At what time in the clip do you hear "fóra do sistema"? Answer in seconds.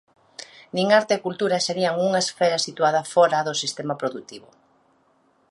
3.13-3.93